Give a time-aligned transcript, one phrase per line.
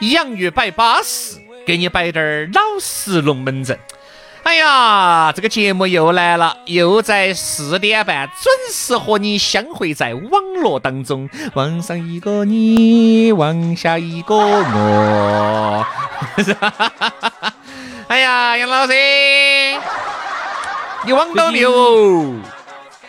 [0.00, 3.78] 洋芋摆巴士，给你摆点儿老实龙门阵。
[4.44, 11.28] 哎呀，这个节目又来了，又在四点半准时和你相会在网络当中。
[11.54, 15.86] 网上一个你，网下一个我。
[18.08, 18.92] 哎呀，杨老师，
[21.06, 22.34] 你网到没有？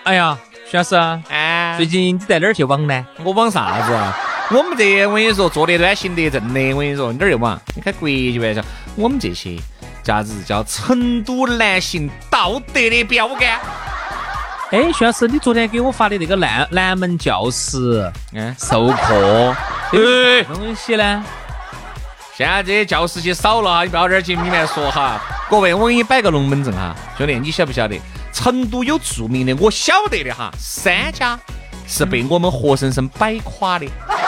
[0.03, 0.37] 哎呀，
[0.71, 0.95] 徐老师，
[1.29, 3.05] 哎，最近你在哪儿去网呢？
[3.23, 4.17] 我网啥子啊？
[4.51, 6.73] 我们这我跟你说，做得端，行得正的。
[6.73, 7.59] 我跟你说，你哪儿去网？
[7.75, 8.61] 你开国际玩笑，
[8.95, 9.57] 我们这些。
[10.03, 13.59] 啥子叫成都男性道德的标杆？
[14.69, 19.55] 哎，徐老师，你昨天给我发的那个南南门教室，嗯，授课，
[19.93, 21.23] 哎，东西呢？
[22.35, 25.19] 现在这些教师些少了哈，你不要在节目里面说哈。
[25.49, 27.99] 各位，我给你摆个龙门阵哈，兄弟，你晓不晓得？
[28.31, 31.39] 成都有著名的，我晓得的哈，三家
[31.87, 33.87] 是被我们活生生摆垮的。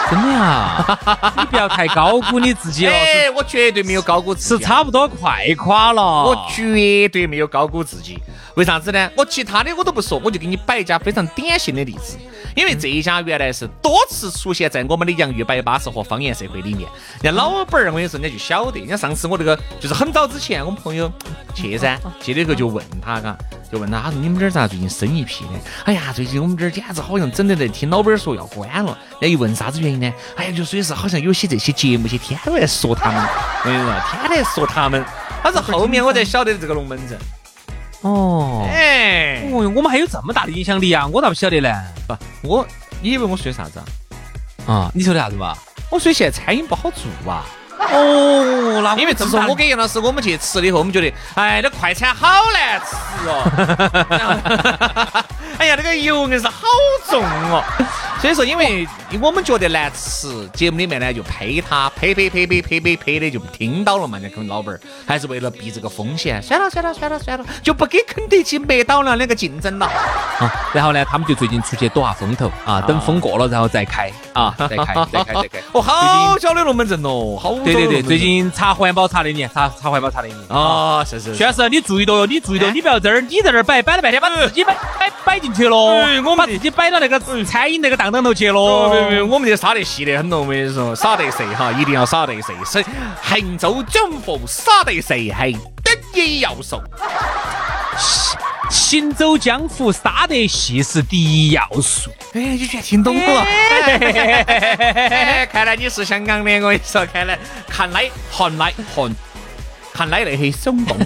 [0.10, 1.00] 真的呀？
[1.38, 2.92] 你不要太高估你自己了。
[2.92, 6.02] 哎，我绝对没有高估自己，是差不多快垮了。
[6.02, 8.18] 我绝对没有高估自己。
[8.56, 9.10] 为啥子呢？
[9.16, 12.18] 我其他的我都不说，我就给你摆一家非常典型的例子。
[12.58, 16.90] 因为这一家原来是多次出现在我们的洋芋摆巴士和方言社会里面。
[17.22, 18.80] 人家老板儿，我跟你说，人家就晓得。
[18.80, 21.08] 人家上次我这个就是很早之前，我们朋友
[21.54, 23.38] 去噻，去了以后就问他，嘎，
[23.72, 25.60] 就问他，他说你们这儿咋最近生意屁呢？
[25.86, 28.98] 哎呀，最近我们这儿简直好像整的在听老板儿说要关了。
[29.22, 30.12] 人家一问啥子原因呢？
[30.36, 35.06] 哎呀，就属于是好像有些这些节目些天天在说他们，我跟你说，天天说他们。
[35.44, 37.16] 他是后面我才晓得这个龙门阵。
[38.08, 41.06] 哦，哎，哦哟，我们还有这么大的影响力啊！
[41.08, 41.70] 我咋不晓得呢？
[42.08, 42.16] 不，
[42.48, 42.66] 我，
[43.02, 43.86] 你以为我说的啥子啊？
[44.66, 45.54] 啊，你说的啥子嘛？
[45.92, 47.44] 我说现在餐饮不好做啊。
[47.80, 52.96] 哦，那因为自从我跟杨老师我们去吃了以后，我们觉得，哎，那快餐好难吃
[53.28, 53.44] 哦。
[55.60, 56.62] 哎呀，那个油硬是好
[57.10, 57.64] 重哦。
[58.20, 58.88] 所以说，因为
[59.22, 64.20] 我们觉得难吃，节目里面呢就呸他，呸呸呸呸呸呸呸的就听到了嘛。
[64.22, 69.86] 那跟老板儿还是为了避这个风险，算了算了算了算了，就不给肯德基、麦当劳那个竞争了。
[69.86, 75.60] 啊，然后呢，他们就最近出去躲下风头啊，等风过了然后再开啊，再开再开再开。
[75.74, 80.36] 哦，好小的龙门阵哦，好对对对，最近查环保查的你，查查环保查的你。
[80.50, 81.36] 啊，是是。
[81.36, 85.78] 徐老师，你注意到哟，你注意到，你不要在这儿，你在这儿摆摆了半天，把自己摆摆摆进去了，
[86.26, 88.07] 我把自己摆到那个餐饮那个档。
[88.12, 88.60] 当头去了，
[89.26, 92.84] 我们这杀得细得很咯，我跟你说，杀得细哈，一定要杀得细，是
[93.22, 96.82] 杭州江湖杀得细，还等也要说，
[98.70, 102.10] 行走江湖杀得细是第一要素。
[102.34, 103.46] 哎，你居然听懂了？
[105.52, 109.16] 看来你是香港的，我跟你说，看来，看来，看来，看，
[109.94, 110.98] 看来那些松动。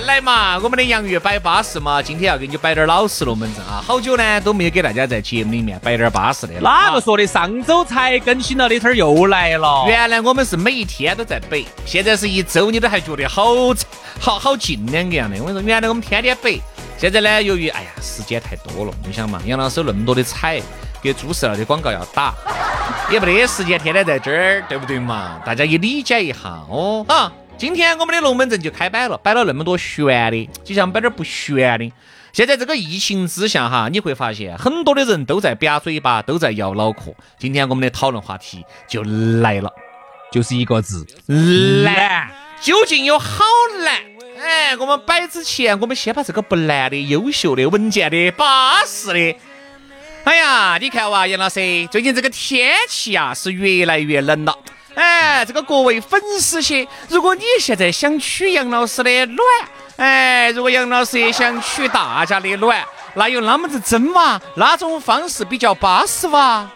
[0.00, 3.82] 来嘛，我们的洋芋摆巴适嘛，今天要给你摆点老实龙门阵啊！
[3.86, 6.60] 好久呢都没有给大家在节目里面摆点巴适的了。
[6.60, 7.26] 哪个说的？
[7.26, 9.84] 上周才更新了，那天儿又来了。
[9.86, 13.44] 原来我们是每一天都在摆，现在是一周你都还觉得好
[14.18, 15.36] 好好近两个样的。
[15.40, 16.58] 我跟你说，原来我们天天摆，
[16.98, 20.60] 现在呢，由于哎呀时间太多了，你想嘛，杨老师有那么多的彩，
[21.02, 22.34] 给朱四儿的广告要打，
[23.10, 25.40] 也没得时间天天在这儿，对不对嘛？
[25.44, 26.38] 大家也理解一下
[26.68, 27.30] 哦，啊。
[27.62, 31.92] 今天我们的龙门阵就开摆了，摆了那么多悬的，就想摆点不悬的。
[32.32, 37.14] 现在这个疫情之下哈，你会发现很多的人都在瘪嘴巴，都在摇脑壳。
[37.38, 39.70] 今天我们的讨论话题就来了，
[40.32, 41.06] 就是一个字
[41.84, 42.32] 难。
[42.60, 43.44] 究竟有好
[43.84, 44.02] 难？
[44.44, 49.36] 哎，我们摆之前，我们先把这个不难的、优秀的、稳健的、巴适的。
[50.24, 51.60] 哎呀，你看哇，杨老师，
[51.92, 54.58] 最近这个天气啊是越来越冷了。
[54.94, 59.46] 哎，这个各位粉丝些，如果你现在想取杨老师的卵，
[59.96, 62.84] 哎，如果杨老师也想取大家的卵，
[63.14, 64.40] 那有那么子争嘛？
[64.56, 66.68] 哪种方式比较巴适哇？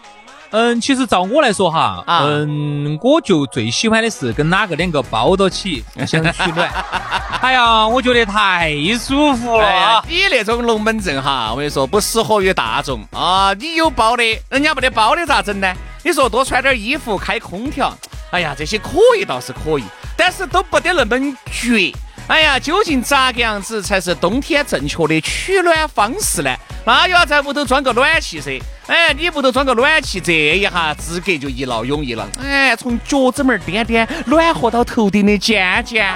[0.49, 6.71] 嗯，其实照我来说哈，嗯，我就最喜欢的是跟哪个两个抱到起想取暖。
[7.41, 10.03] 哎呀，我觉得太舒服了。
[10.07, 13.53] 你那种龙门阵哈，我跟你说不适合于大众啊。
[13.59, 15.71] 你有包的，人家没得包的咋整呢？
[16.03, 17.93] 你说多穿点衣服，开空调，
[18.31, 19.83] 哎呀，这些可以倒是可以，
[20.15, 21.91] 但是都不得那么绝。
[22.27, 26.53] 哎呀，究竟咋个样子才是冬天正确的取暖方式呢？
[26.85, 28.61] 那又要在屋头装个暖气噻。
[28.87, 32.27] 哎，你屋头装个暖气，这一下资格就一劳永逸了。
[32.41, 36.13] 哎，从脚趾门颠颠暖和到头顶的尖尖。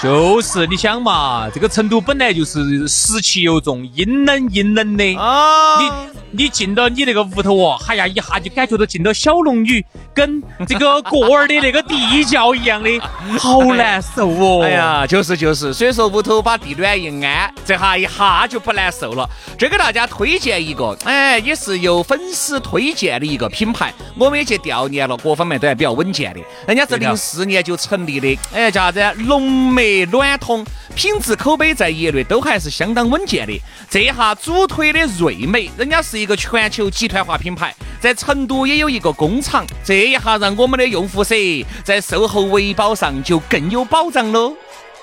[0.00, 5.80] 就是你想嘛，这个成都本来就是湿气又重、阴冷阴冷的啊。
[5.80, 9.84] 你你进到你那个屋头哦，哎呀，一下就感觉到进到小龙女
[10.14, 12.90] 跟这个过儿的那个地窖一样的，
[13.40, 14.62] 好难受哦。
[14.62, 19.28] 哎呀，就是就是，所以说屋头把地暖一安，这下一下就不难受了。
[19.58, 26.40] 这给大家推荐一个，哎，也是由粉丝推荐的一个品牌，我们也去调研了，各方面都还比较稳健的。
[26.68, 29.00] 人家是零四年就成立的，哎，叫啥子？
[29.24, 29.87] 龙梅。
[30.10, 30.64] 暖通
[30.94, 33.52] 品质口碑在业内都还是相当稳健的。
[33.90, 39.66] 这一下主推的瑞美，人家是一个全球集团化品牌，在成都也有一个工厂。
[39.84, 44.54] 这一下让我们的用户噻，在售后维保上就更有保障喽。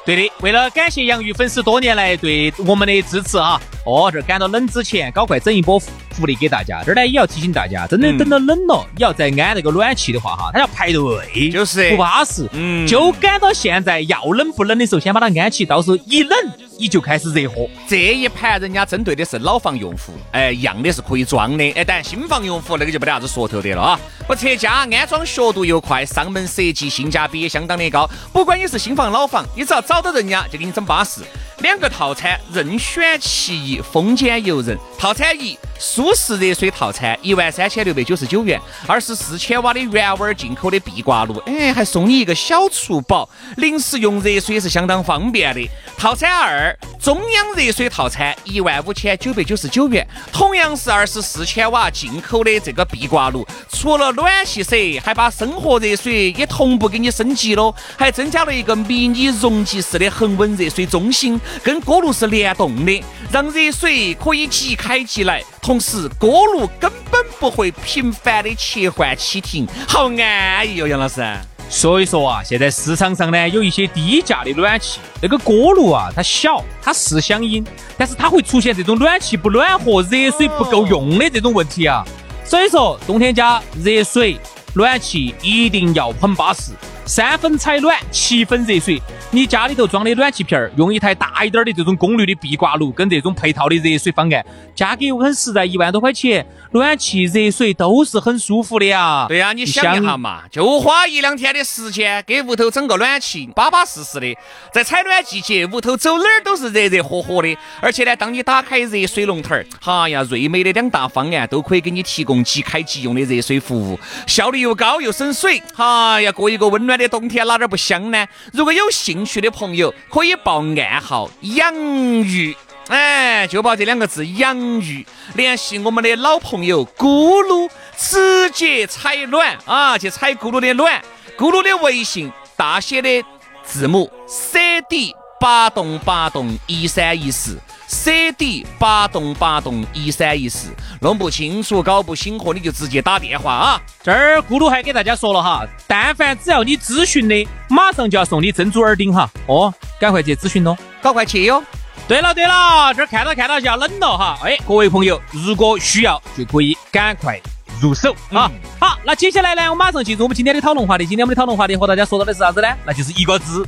[0.06, 5.82] 对的，为了感谢洋芋粉丝多年来对我们的支持啊，哦，这赶到冷之前，搞快整一波
[6.16, 6.82] 福利给大家。
[6.84, 12.48] 这儿呢也要提醒大家，真的等到冷了，你要再安那个暖气的话哈，它要排队，就是不巴适。
[12.54, 16.38] 嗯，就赶到现在，要冷不冷的时候，先把它安起，到时候一冷。
[16.78, 24.00] 你就开始热火，这一盘人家针对的是老房用户，哎，样的是可以装的，哎，但新房用户那个就没得啥子说头的了啊。
[24.28, 28.10] 不拆家，安装速度又快，上门设计性价比也相当的高。
[28.34, 31.22] 不管你是新房老房，你只要找到人家，就给你整巴适。
[31.60, 34.78] 两个套餐任选其一，风间游人。
[35.00, 45.70] 套餐一，舒适热水套餐，一万三千六百九十九元，二十四千瓦的原味进口的壁挂炉，哎，还送你一个小厨宝，临时用热水是相当方便的。
[45.98, 61.40] 套餐二，中央热水套餐，一万五千九百九十九元，同样是二十四千瓦进口的这个壁挂炉，除了暖气噻，还把生活热水也同步给你升级了，还增加了一个迷你容积式的恒温热水中心。
[61.64, 71.26] 跟锅炉是联动的，让热水可以即开即来，同时锅炉根本不会频繁的切换启停，好安逸哟，杨老师。
[71.72, 77.66] 所以说啊，现在市场上呢有一些低价的暖气，那个锅炉啊它小，它是响应，
[77.98, 82.06] 但是它会出现这种暖气不暖和、热水不够用的这种问题啊。
[82.44, 84.38] 所以说冬天家热水
[84.76, 86.74] 暖气一定要很巴适。
[87.06, 89.00] 三分采暖，七分热水。
[89.30, 94.44] 你家里头装的暖气片儿，用一台大一点的这种功率的壁挂炉，跟这种配套的热水方案，
[94.74, 99.26] 价格又很实在，一万多块钱，暖气、热水都是很舒服的呀。
[99.28, 104.36] 对呀，你想一下嘛，就花一两天的时间，给屋头整个暖气，巴巴适适的。
[104.74, 107.56] 在采暖季节，屋头走哪儿都是热热火火的。
[107.82, 115.62] 而且呢，当你打开热水龙头儿，哈呀，瑞美的两大方案都可以给你提供即开即用的热水服务，效率又高又省水。
[115.76, 116.95] 哈呀，过一个温暖。
[116.98, 118.28] 的冬天哪点不香呢？
[118.54, 122.56] 如果有兴趣的朋友，可以报暗号“养鱼”，
[122.88, 125.06] 哎，就报这两个字“养鱼”，
[125.36, 131.02] 联系我们的老朋友咕噜，直接采暖啊，去采咕噜的暖。
[131.38, 133.24] 咕噜的微信大写的
[133.64, 137.60] 字母 C D 八栋八栋一三一四。
[137.88, 140.70] C D 八栋八栋一三一四，
[141.02, 143.82] 弄不清楚搞不醒活，你就直接打电话啊！
[144.04, 149.30] 这儿咕噜还给大家说了哈，但凡只要你咨询的，马上就要送你珍珠耳钉哈！
[149.48, 151.64] 哦，赶快去咨询喽，赶快去哟！
[152.08, 154.38] 对了对了，这儿看到看到就要冷了哈！
[154.44, 157.40] 哎，各位朋友，如果需要就可以赶快
[157.82, 158.50] 入手啊！
[158.80, 161.06] 好，那接下来呢，我马上进入我们今天的讨论话题。
[161.06, 162.68] 今天我们的讨论话题和大家说到的是啥子呢？
[162.86, 163.66] 那就是一个字，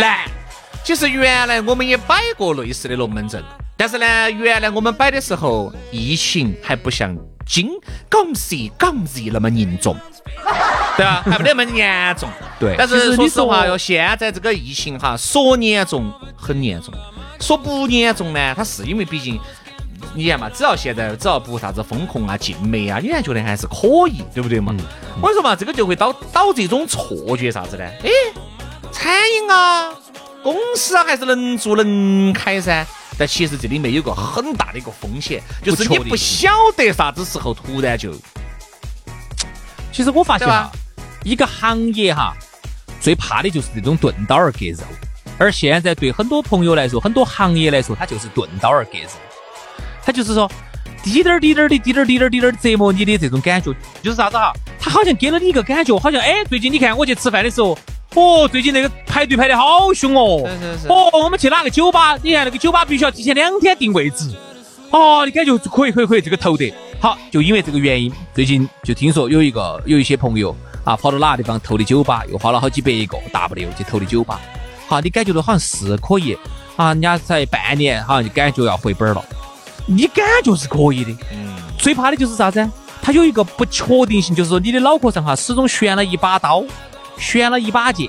[0.00, 0.41] 懒。
[0.84, 3.42] 其实原来我们也摆过类似的龙门阵，
[3.76, 7.70] 但是呢，原来我们摆的时候，疫情还不像今
[8.08, 9.96] 港市港日那么严重，
[10.96, 11.22] 对吧？
[11.24, 12.28] 还不得那么严重。
[12.58, 12.74] 对。
[12.76, 16.92] 但是说实话哟，现在这个疫情哈，说严重很严重，
[17.40, 19.38] 说不严重呢，它是因为毕竟，
[20.14, 24.74] 你看嘛，只要现在只要不啥子风控啊、禁媒啊，你还觉得还是可以，对不对嘛？
[25.20, 27.84] 我跟你说嘛，这个就会导导致一种错觉，啥子呢？
[27.84, 28.10] 哎，
[28.90, 29.94] 餐饮啊。
[30.42, 32.84] 公司啊，还是能做能开噻，
[33.16, 38.12] 但其实这里面有个很大的一个风险，就是你不晓得啥子时候突然就。
[39.92, 40.70] 其实我发现啊，
[41.22, 42.34] 一个行业哈，
[43.00, 44.78] 最怕的就是这种钝刀儿割肉，
[45.38, 49.10] 而现在对很多朋友来说，很多行业来说，它就是钝刀儿割肉，
[50.04, 50.50] 它就是说
[51.04, 53.72] 滴点儿滴点儿的滴点儿滴点儿滴点儿折磨你的这种感觉，
[54.02, 54.52] 就是啥子哈？
[54.80, 57.78] 他好像给了你一个感觉，好像哎，最近你看我去吃饭的时候。
[58.14, 60.46] 哦，最近那个排队排的好凶哦！
[60.46, 60.88] 是是是。
[60.88, 62.16] 哦，我们去哪个酒吧？
[62.22, 64.30] 你看那个酒吧必须要提前两天定位置。
[64.90, 67.16] 哦，你感觉可以可以可以，这个投得好。
[67.30, 70.54] 就因为这个原因，最近就听说有一个有一些朋友
[70.84, 74.38] 啊，跑到哪个地方投的酒吧，又花了好几百个 W 去投的酒吧。
[74.86, 76.36] 好，你感觉到好像是可以
[76.76, 79.24] 啊，人家才半年好像就感觉要回本了，
[79.86, 81.12] 你感觉是可以的。
[81.32, 82.70] 嗯，最怕的就是啥子？
[83.00, 86.62] 它有一个不确定性，就是说你的脑壳上哈始终悬了一把刀，
[87.18, 88.08] 悬了一把剑，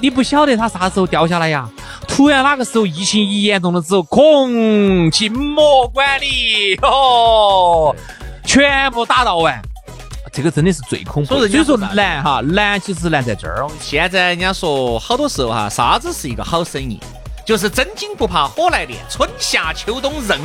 [0.00, 1.68] 你不晓得它啥时候掉下来呀。
[2.08, 7.94] 突然哪个时候疫情一严重了之后，空静默管理哦，
[8.44, 9.62] 全部打到完，
[10.32, 11.36] 这个真的是最恐怖。
[11.36, 13.66] 所以说难哈，难其实难在这儿。
[13.80, 16.98] 现在人家说好多时候哈，啥子是一个好生意？
[17.46, 20.38] 就是真金不怕火来炼，春夏秋冬任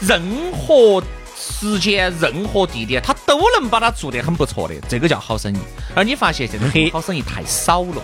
[0.00, 1.02] 任何
[1.40, 5.58] 时间、任何地点，他都能把它做得很不错的，这个叫好生意。
[5.94, 6.90] 而你发现现在黑。
[6.90, 8.02] 好生意太少了，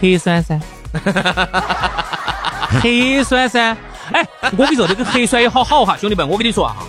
[0.00, 0.60] 黑酸噻。
[2.82, 3.76] 黑酸噻，
[4.12, 6.84] 哎，我跟你说，这个黑酸也好好哈，兄弟们，我跟你说哈，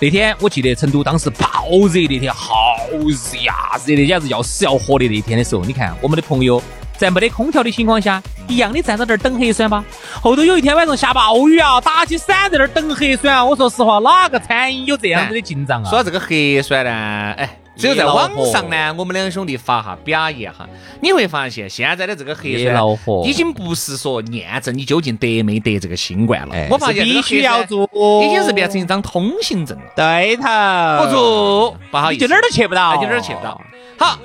[0.00, 6.60] 那天我记得成都当时爆热那天，好热呀，热的简直要死要活的那天的时候，你看我们的朋友
[7.00, 9.82] 在没得空调的情况下，一样的站在那儿等核酸吧。
[10.20, 13.44] 后头有一天晚上下暴雨啊，打起伞在那儿等核酸啊。
[13.44, 15.88] 我说实话，哪个餐饮有这样子的进账啊？
[15.88, 16.26] 说到这个核
[16.62, 16.90] 酸呢，
[17.38, 17.56] 哎。
[17.76, 20.68] 只有在网上呢，我们两兄弟发哈表演哈，
[21.00, 26.54] 你会发现现在的这个核酸已经不是说验证你究竟得没得这个新冠了。
[26.68, 27.88] 我发现必须要做，
[28.22, 29.84] 已经是变成一张通行证了。
[29.96, 33.58] 对头，不做不好意思，就哪儿都去不到，就哪儿去不到。
[33.98, 34.18] 好，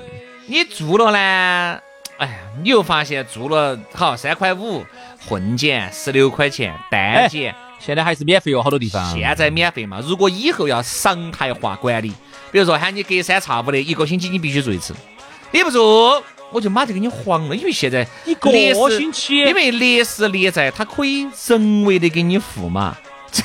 [0.48, 1.78] 你做了呢，
[2.18, 2.32] 哎呀，
[2.62, 4.84] 你又发现做了好三块五
[5.28, 9.14] 混检十六块钱单检，现在还是免费哦，好多地方。
[9.14, 12.12] 现在免费嘛，如果以后要常态化管理。
[12.50, 14.94] 比如说喊你隔三差五的一个星期你必须做一次，
[15.50, 18.50] 你不做我就马上给你黄了，因为现在一个
[18.88, 22.96] 星期，因为劣势劣在他可以人为的给你付嘛。
[23.32, 23.42] 这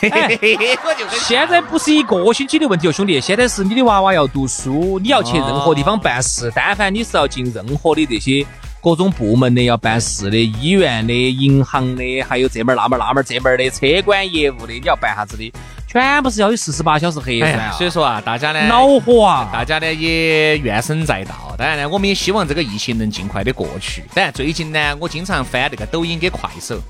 [1.20, 8.46] 现在不是一个星期的问题哦，兄弟，现在是你的娃娃要读书，你要去任何地方办事，但凡你是要进任何的这些。
[8.82, 15.54] 各种部门的要办事的，医院的、银行的，还有这门那门那门这门的车管业务的，你要办啥子的，
[15.88, 17.74] 全部是要有四十八小时核酸。
[17.74, 21.56] 所以说啊，大家呢恼火啊，大家呢也怨声载道。
[21.58, 24.04] 当然呢，我们也希望这个疫情能尽快的过去。
[24.16, 26.82] 当然最近呢，我经常翻那个抖音跟快手。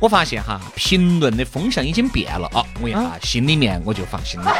[0.00, 2.64] 我发现哈，评论的风向已经变了啊！
[2.80, 4.50] 我一下心里面我就放心了，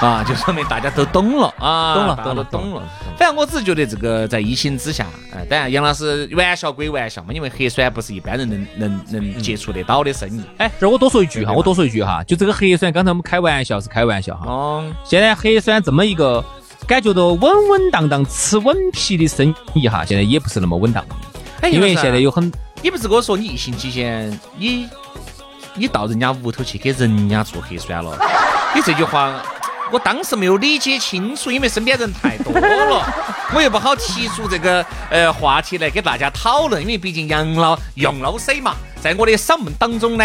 [0.00, 2.82] 啊，就说明大家都懂了啊，懂了，懂了懂了。
[3.18, 10.40] 反正我只是觉得这个在疫情之下，哎，当然杨老师玩笑归玩笑嘛，因为核酸不是一般人能能能接触得到的生意。
[10.58, 14.46] 哎，这儿我多说一句哈，我多说一句哈，就这个核酸，刚才我们开玩笑是开玩笑哈。
[14.46, 14.92] 哦。
[15.02, 16.42] 现在核酸这么一个
[16.86, 21.04] 感觉到稳稳当当吃稳皮的生意哈，现在也不是那么稳当，
[21.72, 22.52] 因为现在有很。
[22.84, 24.86] 你不是跟我说你疫情期间你
[25.74, 28.14] 你到人家屋头去给人家做核酸了？
[28.74, 29.42] 你这句话
[29.90, 33.02] 我当时没有理解清楚，因为身边人太多了，
[33.54, 40.24] 我又不好提出这个呃话题来给大家讨论，因为毕竟杨老杨老师嘛，在我的嗓门当中呢，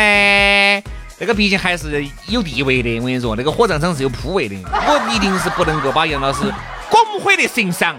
[1.18, 3.00] 那个毕竟还是有地位的。
[3.00, 6.42] 我跟你说，那个火葬场是有铺位的，我一定是不能够把杨老师
[6.90, 7.96] 光辉的形象。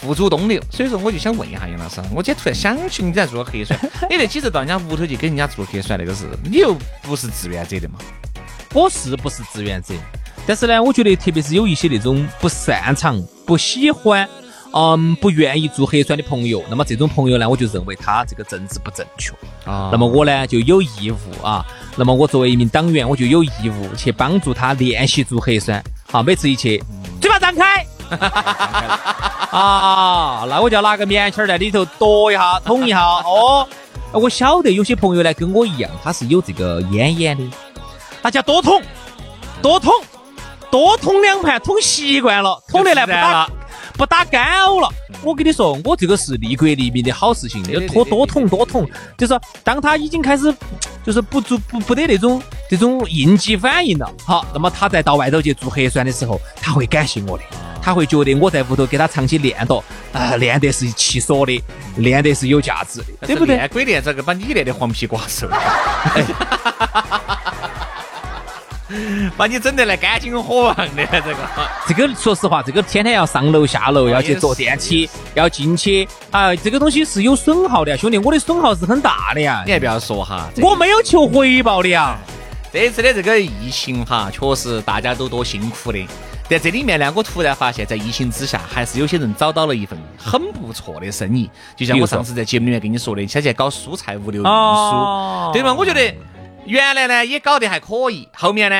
[0.00, 3.78] 付诸东流，所以说我就想问一下杨老师，我今天突然想起你在做核酸，
[4.08, 7.98] 你那几次到人家屋头去给人家做核酸，那个事你又不是志愿者的嘛？
[8.74, 9.94] 我是不是志愿者？
[10.46, 14.28] 但是呢，我觉得特别是有一些那种不擅长、不喜欢、
[14.72, 19.32] 嗯，不愿意做核酸的朋友，那么这种朋友呢，我就认为他这个政治不正确
[19.64, 19.90] 啊。
[19.90, 25.82] 那么我呢就有义务啊，那么我作为一名党员，我就有义务去帮助他练习做核酸。
[26.06, 26.82] 好，每次一去，
[27.20, 27.84] 嘴巴张开。
[29.50, 33.00] 啊，那我就拿个棉签在里头躲一下，捅一下。
[33.00, 33.66] 哦，
[34.12, 37.44] 我晓得有些朋友呢跟我一样，他是有这个咽炎的，
[38.22, 38.82] 大家多捅，
[39.62, 39.92] 多捅，
[40.70, 43.48] 多捅两盘，捅习惯了，捅得来不打。
[43.98, 44.88] 不打干呕了。
[45.22, 48.88] 我跟你说，我这个是利国利民的好事情，要多多捅多捅，
[49.18, 50.54] 就是当他已经开始
[51.04, 52.40] 就是不做不不得那种
[52.70, 57.44] 这种应激反应了，好，那么他再到外头去做核酸的时候，他会感谢我的。
[57.80, 61.62] 他会觉得我在屋头给他长期练到，啊，练得是其所的，
[61.96, 63.56] 练得是有价值的，对不对？
[63.56, 65.48] 练归练，这个把你练的黄皮瓜瘦，
[69.36, 71.36] 把你整得来干劲火旺的 这个。
[71.86, 79.62] 这个说实话，这个天天要上楼下楼，要去坐电梯，要进去，啊，这个东西是有损耗的，兄弟，我的损耗是很大的呀。
[79.66, 82.18] 你还不要说哈，我没有求回报的呀。
[82.70, 86.06] 这次的这个疫情哈，确实大家都多辛苦的。
[86.48, 91.50] 在这里面呢，我突然发现，在疫情之下，还是有些人找到了一份很不错的生意。
[91.76, 95.74] 就像我上次在节目里面跟你说的，现在搞蔬菜物流运输，对吗？
[95.74, 96.14] 我觉得
[96.68, 98.76] 原来呢也搞得还可以，后面呢，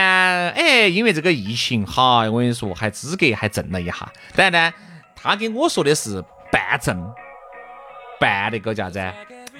[0.54, 4.12] 哎，因为这个疫情，哈，我跟你说，还资格还挣了一下。
[4.37, 4.73] 但呢，
[5.16, 7.12] 他给我说的是半挣
[8.21, 9.12] 半那个叫啥子？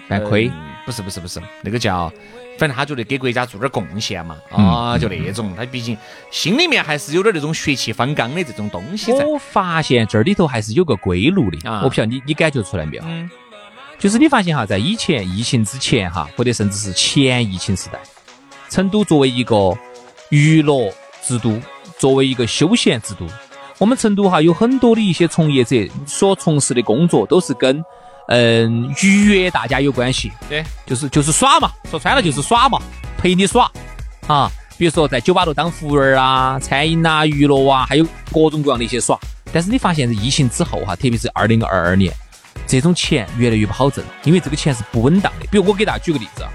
[0.09, 0.51] 半亏。
[0.87, 2.11] 不是不是不是，那个叫，
[2.59, 5.95] 反正他觉得给国家做点贡献嘛，啊，就那种，他毕竟
[6.31, 9.23] 心里面还是有点那种血气方刚的这种东西在。
[9.27, 13.03] 我发现这里头还是有个归路的，啊我不晓得你你感觉出来没有？
[13.07, 13.31] 嗯，
[13.99, 17.99] 就是你发现哈，在以前疫情之前哈，或者甚至是前疫情时代，
[18.69, 19.77] 成都作为一个
[20.31, 21.61] 娱乐之都，
[21.99, 23.27] 作为一个休闲之都，
[23.79, 27.83] 我们成都哈有很多的一些从业者所从事的工作都是跟
[28.29, 32.79] 嗯愉悦大家有关系，对，就是就是耍嘛，说穿了就是耍嘛，
[33.17, 33.71] 陪你耍
[34.27, 34.51] 啊。
[34.77, 39.19] 比如说在酒吧头当服务员啊，餐饮啊、娱乐啊，还有各种各样的一些耍。
[39.53, 42.15] 但是你发现，在疫情之后哈，特别是二零二二年，
[42.65, 45.47] 这种钱越来越不好挣，因为这个钱是不稳当的。
[45.51, 46.51] 比如我给大家举个例子啊，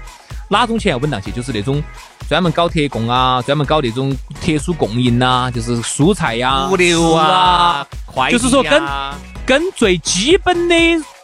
[0.48, 1.30] 哪种钱稳当些？
[1.30, 1.82] 就是那种
[2.28, 9.14] 专门搞特供啊，专门搞那种特殊供应呐、就是蔬菜呀、物流啊，快递就是说跟啊
[9.46, 10.74] 跟最基本的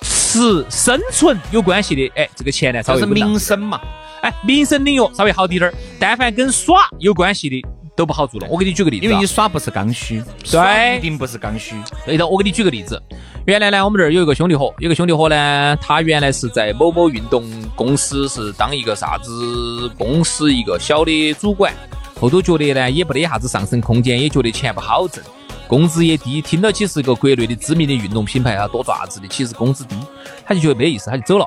[0.03, 3.81] 吃生存有关系的，哎，这个钱呢稍就是微民生嘛。
[4.23, 7.65] 哎，民生领域稍微好滴点儿，但凡跟耍有关系的
[7.97, 8.47] 都不好做了。
[8.51, 11.75] 我给你举个例子、啊，因为你耍不是刚需，对一定不是刚需。
[12.05, 13.03] 对的，我给你举个例子。
[13.47, 17.43] 原来呢，我们这儿有一个兄弟伙，有个兄弟伙呢，他原来是在某某运动
[17.75, 21.73] 公司是当一个啥子公司一个小的主管，
[22.21, 25.25] 后头觉得呢也不得啥子上升空间，也觉得钱不好挣，
[25.67, 29.97] 工资也低，听到起是一个国内的知名的运动品牌啊，多爪子的，其实工资低，
[30.45, 31.47] 他就觉得没意思，他就走了。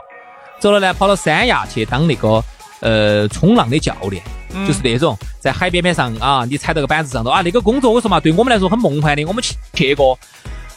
[0.60, 2.44] 走了呢，跑到三亚去当那个
[2.80, 4.22] 呃冲浪的教练，
[4.68, 10.18] 就是那种在海边边上啊，你踩到个板子上头啊，那个工作我说嘛，对我们来说很梦幻的，我们去去过，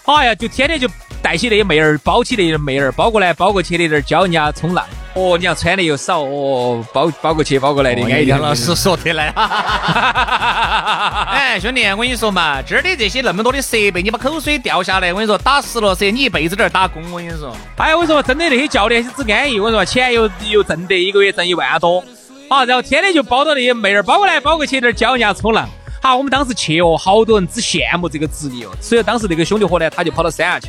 [0.05, 0.87] 哎呀，就天天就
[1.23, 4.85] 带起那些妹儿，包起那些妹儿，包过来包过去的，在那儿教人家冲浪。
[5.15, 9.33] 哦，你要穿的又少，哦，包包过去包过来的，安逸杨老师说的来。
[11.33, 17.57] 哎，兄弟，我跟你说嘛，今儿的这些那么多的设备，你把口水掉下来，我跟你说，打实了噻，你一辈子在这儿打工，我跟你说。
[17.77, 22.05] 哎，我说真的，那些教练只安逸，我说钱又又挣得一个月挣一万多，
[22.51, 25.67] 好，然后天天就包到那些妹儿，包过来包过去在那儿教人家冲浪。
[26.03, 30.69] 好，我们当时去哦，好多人只羡慕这个职业哦，所以当时那个兄弟伙呢，他就跑到三亚去，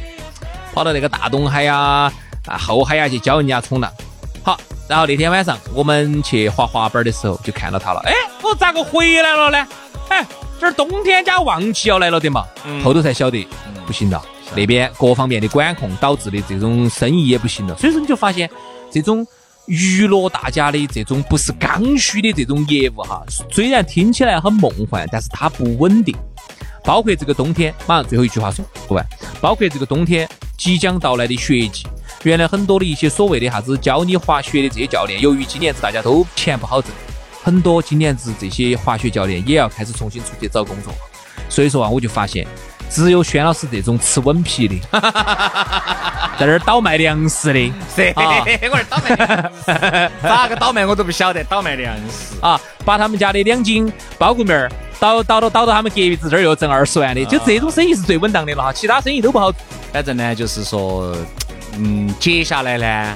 [0.77, 1.75] 跑到那个大东海呀、
[2.45, 3.91] 啊后海呀去教人家冲浪。
[4.43, 4.55] 好，
[4.87, 8.13] 然后那天晚上我们去滑滑板的时候就看到他了，哎，
[8.43, 9.67] 我咋个回来了呢？
[10.09, 10.23] 哎，
[10.59, 12.45] 这儿冬天家旺季要来了的嘛，
[12.83, 13.45] 后头才晓得
[13.87, 14.23] 不行了，
[14.55, 18.47] 那边各方面的管控导致的这种生意也不行了，所以说你就发现
[18.91, 19.25] 这种
[19.65, 26.15] 娱乐大家的这种不是刚需的这种业务哈，虽然听起来很梦幻，但是它不稳定。
[26.88, 29.06] 包括这个冬天，马上最后一句话说完，
[29.41, 30.26] 包括这个冬天
[30.58, 31.86] 即将到来的雪季，
[32.23, 36.89] 原来很多的一些所谓的啥子教你滑雪的这些教练，由于今年子大家都钱不好挣，
[37.43, 40.93] 很多今年子这些滑雪教练也要开始重新出去找工作。
[41.50, 42.47] 所以说啊，我就发现，
[42.89, 44.76] 只有轩老师这种吃稳皮的，
[46.39, 52.39] 在那儿倒卖粮食的是，啊我这儿倒卖粮食，咋个倒卖我都不晓得，倒卖粮食。
[52.39, 59.51] 啊，把他们家的两斤苞谷面儿倒倒到倒到他们隔壁子这儿又挣二十万的，就这种生意是最稳当的了哈，其他生意都不好。
[59.91, 61.15] 反正呢，就是说，
[61.73, 63.15] 嗯，接下来呢，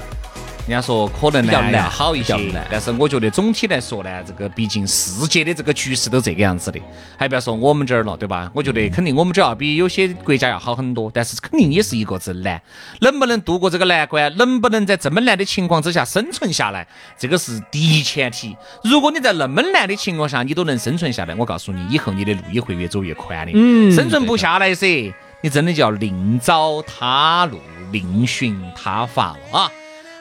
[0.72, 2.34] 人家说可能呢比较难要好一些
[2.72, 6.80] 但是我觉得总体来说呢，这个毕竟世界的这个局势都这个样子的，
[7.18, 8.50] 还不要说我们这儿了，对吧？
[8.56, 12.62] 我觉得肯定我们这儿要比有些国家要好很多，但是肯定也是一个字难，
[13.02, 16.88] 能不能度过这个难关，能不能在这么难的情况之下生存下来，
[17.20, 18.56] 这个是第一前提。
[18.82, 23.52] 如果你在那么难的情况下你都能生存下来，我告诉你，以后你的路也会越走越宽的。
[23.54, 25.14] 嗯生存不下来噻。
[25.44, 27.60] 你真的就要另找他路，
[27.92, 29.72] 另寻他法了啊！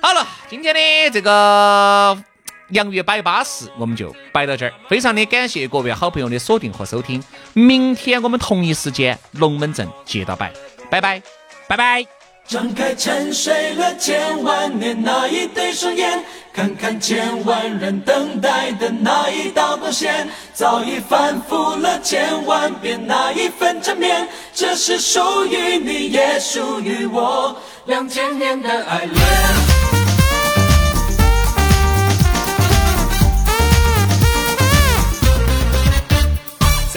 [0.03, 2.17] 好了，今天的这个
[2.71, 10.51] 洋芋摆巴士我们就摆到这儿，非常的感谢各位好朋友的锁定和收听，明天我们同一时间龙门阵接到摆，
[10.91, 11.23] 拜拜，
[11.69, 12.07] 拜拜。
[12.47, 29.70] 张开沉睡了千万年那一对双眼，看看千万人等待的那一道光线，早已反复了千万遍那一份缠绵，这是属于你也属于我两千年的爱恋。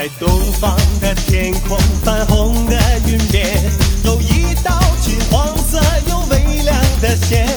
[0.04, 3.48] 在东方的天空，泛红的云边，
[4.04, 7.48] 有一道金黄色又微亮的线，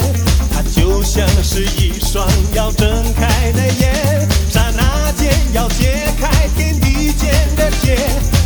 [0.55, 7.97] 它就像是一双要睁开的眼，刹那间要解开天地间的结，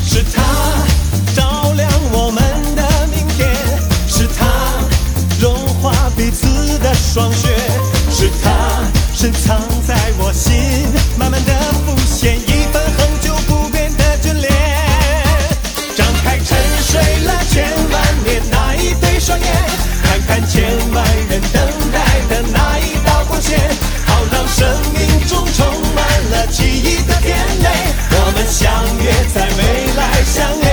[0.03, 0.43] 是它
[1.37, 2.43] 照亮我们
[2.75, 3.55] 的明天，
[4.09, 4.47] 是它
[5.39, 6.47] 融化彼此
[6.79, 7.55] 的霜雪，
[8.11, 8.51] 是它
[9.15, 10.57] 深藏在我心，
[11.19, 11.53] 慢慢的
[29.33, 29.49] 在未
[29.95, 30.69] 来相恋，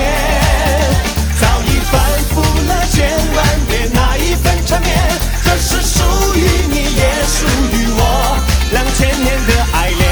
[1.40, 2.96] 早已反复了千
[3.36, 4.92] 万遍，那一份缠绵，
[5.44, 6.02] 这是属
[6.34, 8.02] 于你也属于我？
[8.72, 10.02] 两千年的爱恋，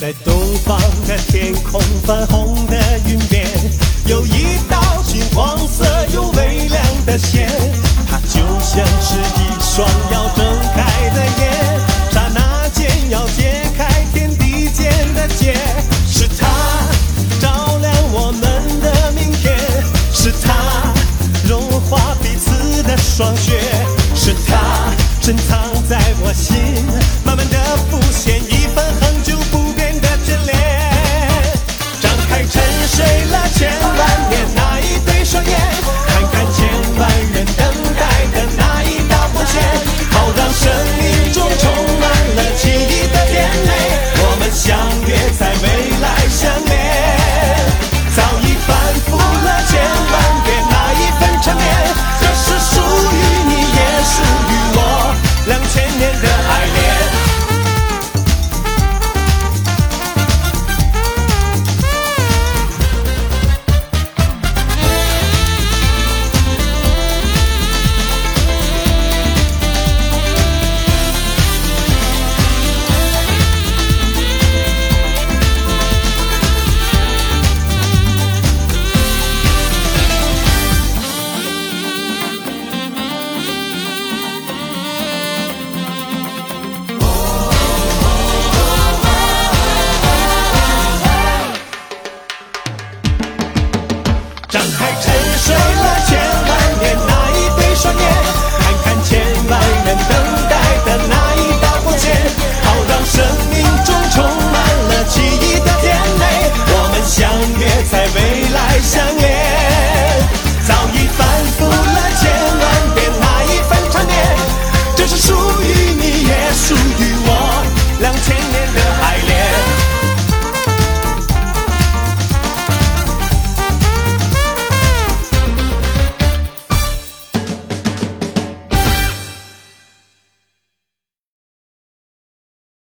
[0.00, 0.32] 在东
[0.64, 2.39] 方的天空泛红。